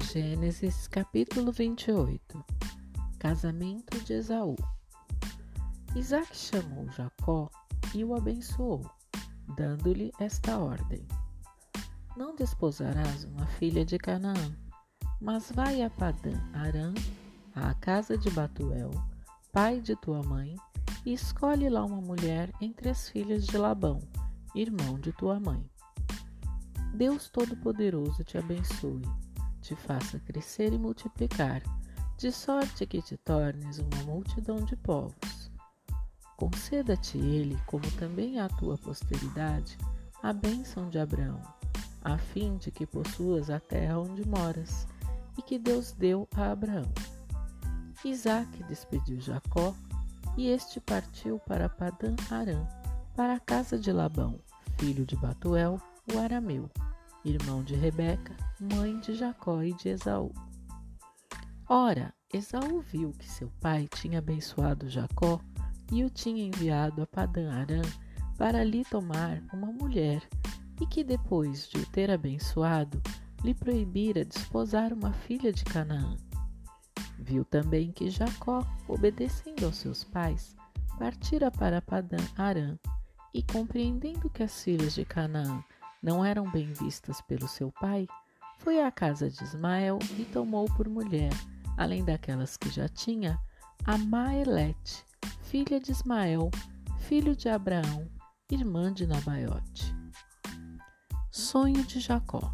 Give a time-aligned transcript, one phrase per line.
[0.00, 2.44] Gênesis capítulo 28
[3.18, 4.56] Casamento de Esaú.
[5.94, 7.50] Isaac chamou Jacó
[7.94, 8.88] e o abençoou,
[9.56, 11.06] dando-lhe esta ordem:
[12.16, 14.56] Não desposarás uma filha de Canaã,
[15.20, 16.94] mas vai a Padã Arã,
[17.54, 18.90] à casa de Batuel,
[19.52, 20.54] pai de tua mãe,
[21.04, 24.00] e escolhe lá uma mulher entre as filhas de Labão,
[24.54, 25.68] irmão de tua mãe.
[26.94, 29.02] Deus Todo-Poderoso te abençoe
[29.60, 31.62] te faça crescer e multiplicar,
[32.16, 35.50] de sorte que te tornes uma multidão de povos.
[36.36, 39.76] Conceda-te ele, como também à tua posteridade,
[40.22, 41.40] a bênção de Abraão,
[42.02, 44.86] a fim de que possuas a terra onde moras,
[45.36, 46.90] e que Deus deu a Abraão.
[48.04, 49.74] Isaac despediu Jacó,
[50.36, 52.66] e este partiu para Padã Arã,
[53.14, 54.38] para a casa de Labão,
[54.78, 55.80] filho de Batuel,
[56.12, 56.70] o arameu
[57.28, 60.32] irmão de Rebeca, mãe de Jacó e de Esaú.
[61.68, 65.40] Ora, Esaú viu que seu pai tinha abençoado Jacó
[65.92, 67.82] e o tinha enviado a Padã Arã
[68.36, 70.22] para lhe tomar uma mulher,
[70.80, 73.02] e que depois de o ter abençoado,
[73.42, 76.16] lhe proibira desposar uma filha de Canaã.
[77.18, 80.54] Viu também que Jacó, obedecendo aos seus pais,
[80.98, 82.78] partira para Padã Arã,
[83.34, 85.62] e compreendendo que as filhas de Canaã
[86.02, 88.06] não eram bem vistas pelo seu pai,
[88.58, 91.32] foi à casa de Ismael e tomou por mulher,
[91.76, 93.38] além daquelas que já tinha,
[93.84, 95.04] a Maelete,
[95.42, 96.50] filha de Ismael,
[96.98, 98.08] filho de Abraão,
[98.50, 99.94] irmã de Nabaiote.
[101.30, 102.52] Sonho de Jacó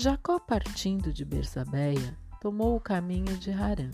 [0.00, 3.90] Jacó, partindo de Bersabeia, tomou o caminho de Harã.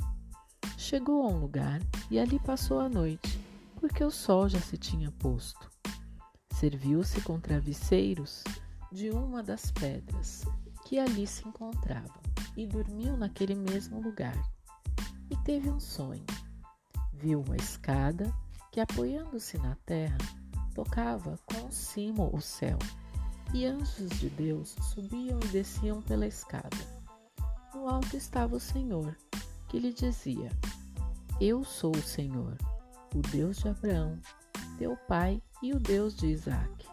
[0.76, 3.40] Chegou a um lugar e ali passou a noite,
[3.80, 5.73] porque o sol já se tinha posto.
[6.64, 8.42] Serviu-se com travesseiros
[8.90, 10.46] de uma das pedras
[10.86, 12.22] que ali se encontravam
[12.56, 14.34] e dormiu naquele mesmo lugar.
[15.28, 16.24] E teve um sonho.
[17.12, 18.32] Viu uma escada
[18.72, 20.16] que, apoiando-se na terra,
[20.74, 22.78] tocava com o cimo o céu,
[23.52, 26.78] e anjos de Deus subiam e desciam pela escada.
[27.74, 29.14] No alto estava o Senhor,
[29.68, 30.48] que lhe dizia:
[31.38, 32.56] Eu sou o Senhor,
[33.14, 34.18] o Deus de Abraão,
[34.78, 36.86] teu pai e o Deus de Isaac.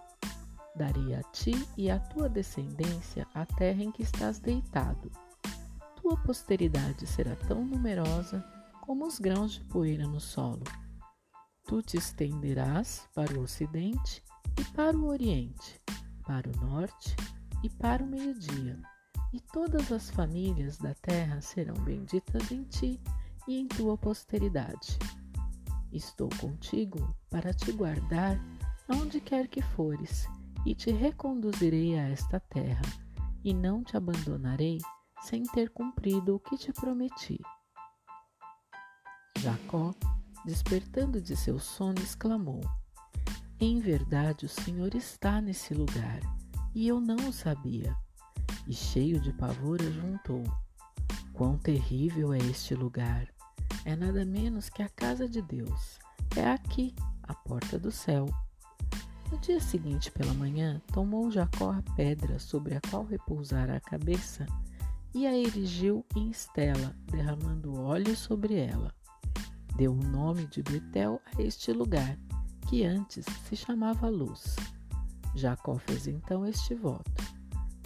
[0.75, 5.12] Darei a ti e à tua descendência a terra em que estás deitado.
[6.02, 8.44] Tua posteridade será tão numerosa
[8.81, 10.64] como os grãos de poeira no solo.
[11.66, 14.24] Tu te estenderás para o ocidente
[14.59, 15.80] e para o oriente,
[16.25, 17.16] para o norte
[17.64, 18.80] e para o meio-dia,
[19.31, 23.00] e todas as famílias da terra serão benditas em ti
[23.47, 24.97] e em tua posteridade.
[25.91, 28.40] Estou contigo para te guardar
[28.88, 30.28] aonde quer que fores,
[30.66, 32.81] e te reconduzirei a esta terra,
[33.44, 34.78] e não te abandonarei
[35.22, 37.40] sem ter cumprido o que te prometi.
[39.40, 39.94] Jacó,
[40.46, 42.62] despertando de seu sono, exclamou:
[43.59, 46.19] Em verdade, o Senhor está nesse lugar,
[46.75, 47.96] e eu não o sabia.
[48.68, 50.44] E cheio de pavor, ajuntou:
[51.34, 53.28] Quão terrível é este lugar!
[53.86, 56.00] É nada menos que a casa de Deus.
[56.36, 58.25] É aqui, a porta do céu.
[59.31, 64.46] No dia seguinte, pela manhã, tomou Jacó a pedra sobre a qual repousara a cabeça
[65.14, 68.94] e a erigiu em estela, derramando óleo sobre ela.
[69.75, 72.18] Deu o nome de Betel a este lugar,
[72.70, 74.56] que antes se chamava Luz.
[75.34, 77.12] Jacó fez então este voto: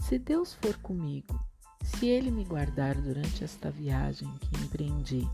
[0.02, 1.40] Se Deus for comigo,
[1.84, 5.30] se ele me guardar durante esta viagem que empreendi,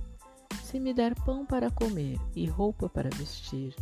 [0.71, 3.75] se me der pão para comer e roupa para vestir,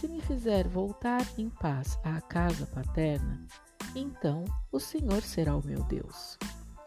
[0.00, 3.46] se me fizer voltar em paz à casa paterna,
[3.94, 6.36] então o Senhor será o meu Deus.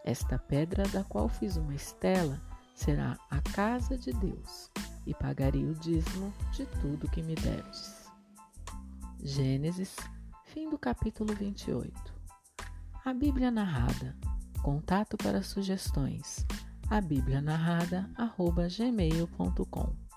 [0.04, 2.42] Esta pedra da qual fiz uma estela
[2.76, 4.70] será a casa de Deus,
[5.08, 8.12] e pagarei o dízimo de tudo que me derdes.
[9.24, 9.96] Gênesis,
[10.44, 12.14] fim do capítulo 28.
[13.06, 14.14] A Bíblia narrada.
[14.62, 16.46] Contato para sugestões
[16.92, 20.11] a Bíblia narrada, arroba gmail.com.